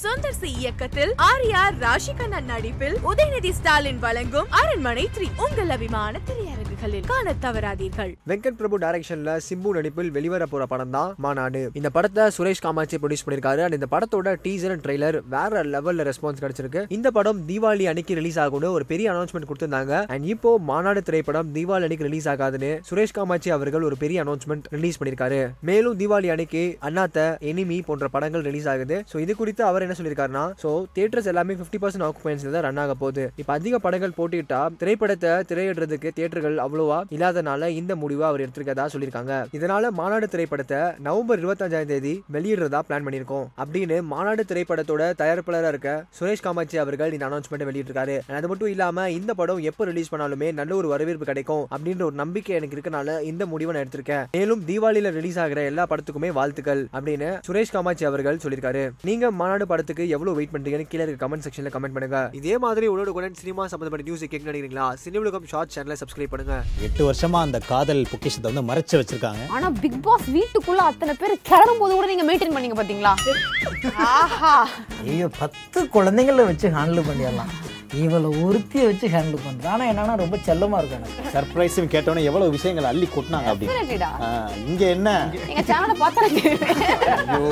[0.00, 5.26] Sundar C இயக்கத்தில் ஆர்யார் ராஷிகண்ணன் நடிப்பில் உதயநிதி ஸ்டாலின் வழங்கும் அரண்மனை த்ரீ.
[5.44, 8.12] உங்கள் அபிமான திரையரங்குகளில் காண தவறாதீர்கள்.
[8.30, 11.62] வெங்கட் பிரபு டைரக்ஷன்ல சிம்பு நடிப்பில் வெளிவர போற படம் தான் மாநாடு.
[11.80, 16.42] இந்த படத்தை சுரேஷ் காமாட்சி ப்ரொடியூஸ் பண்ணிருக்காரு அண்ட் இந்த படத்தோட டீசர் அண்ட் ட்ரெய்லர் வேற லெவல்ல ரெஸ்பான்ஸ்
[16.44, 16.82] கிடைச்சிருக்கு.
[16.98, 20.00] இந்த படம் தீபாவளி அன்னைக்கு ரிலீஸ் ஆகும்னு ஒரு பெரிய அனௌன்ஸ்மெண்ட் கொடுத்திருந்தாங்க.
[20.16, 25.00] அண்ட் இப்போ மாநாடு திரைப்படம் தீபாவளி அன்னைக்கு ரிலீஸ் ஆகாதுன்னு சுரேஷ் காமாட்சி அவர்கள் ஒரு பெரிய அனௌன்ஸ்மெண்ட் ரிலீஸ்
[25.02, 28.98] பண்ணிருக்காரு மேலும் தீபாவளி அன்னைக்கு அண்ணாத்த எனிமி போன்ற படங்கள் ரிலீஸ் ஆகுது.
[29.12, 32.94] ஸோ இது குறித்து அவர் என்ன சொல்லியிருக்காருன்னா ஸோ தியேட்டர்ஸ் எல்லாமே ஃபிஃப்டி பர்சன்ட் ஆக்குபென்சில் தான் ரன் ஆக
[33.02, 33.24] போகுது.
[33.42, 39.32] இப்போ அதிக படங்கள் போட்டிட்டா திரைப்படத்தை திரையிடுறதுக்கு தியேட்டர்கள் அவ்வளோவா இல்லாதனால இந்த முடிவை அவர் எடுத்திருக்கதா சொல்லியிருக்காங்க.
[39.58, 43.46] இதனால மாநாடு திரைப்படத்தை நவம்பர் இருபத்தஞ்சாம் தேதி வெளியிடுறதா பிளான் பண்ணியிருக்கோம்.
[43.62, 48.16] அப்படின்னு மாநாடு திரைப்படத்தோட தயாரிப்பாளராக இருக்க சுரேஷ் காமாட்சி அவர்கள் இந்த அனௌன்ஸ்மெண்ட் வெளியிட்டிருக்காரு.
[48.40, 52.54] அது மட்டும் இல்லாம இந்த படம் எப்போ ரிலீஸ் பண்ணாலுமே நல்ல ஒரு வரவேற்பு கிடைக்கும் அப்படின்ற ஒரு நம்பிக்கை
[52.58, 54.24] எனக்கு இருக்கனால இந்த முடிவை நான் எடுத்திருக்கேன்.
[54.36, 58.84] மேலும் தீபாவளியில ரிலீஸ் ஆகிற எல்லா படத்துக்குமே வாழ்த்துக்கள் அப்படின்னு சுரேஷ் காமாட்சி அவர்கள் சொல்லியிருக்காரு.
[59.08, 62.20] நீங்க மாநாடு படத்துக்கு எவ்வளவு வெயிட் பண்றீங்கன்னு கீழே இருக்க கமெண்ட் செக்ஷன்ல கமெண்ட் பண்ணுங்க.
[62.40, 64.86] இதே மாதிரி உடனுக்குடன் சினிமா சம்பந்தப்பட்ட நியூஸ் கேட்க நினைக்கிறீங்களா?
[65.04, 66.56] சினிமலுகம் ஷார்ட் சேனலை சப்ஸ்கிரைப் பண்ணுங்க.
[66.88, 69.44] எட்டு வருஷமா அந்த காதல் பொக்கிஷத்தை வந்து மறைச்சு வச்சிருக்காங்க.
[69.56, 73.14] ஆனா பிக் பாஸ் வீட்டுக்குள்ள அத்தனை பேர் கிளறும் போது கூட நீங்க மெயின்டைன் பண்ணீங்க பாத்தீங்களா?
[74.12, 74.54] ஆஹா.
[75.10, 77.52] ஐயோ பத்து குழந்தைங்கள வச்சு ஹேண்டில் பண்ணிடலாம்.
[78.02, 81.32] இவளை ஒருத்தியை வச்சு ஹேண்டில் பண்ணுறேன் ஆனால் என்னன்னா ரொம்ப செல்லமாக இருக்கும் எனக்கு.
[81.34, 84.10] சர்ப்ரைஸ் கேட்டோன்னே எவ்வளவு விஷயங்கள் அள்ளி கொட்டினாங்க அப்படின்னு Definitely டா.
[84.26, 84.28] ஆ,
[84.70, 85.10] இங்க என்ன?
[85.50, 87.42] எங்க சேனலை பார்த்தா ஐயோ.